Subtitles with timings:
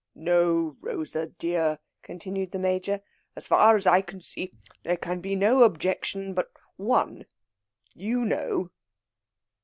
[0.15, 3.03] "No, Rosa dear," continued the Major.
[3.35, 7.25] "As far as I can see, there can be no objection but one
[7.93, 8.71] you know!"